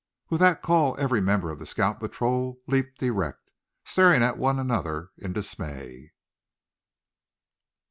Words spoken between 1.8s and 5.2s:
patrol leaped erect, staring at one another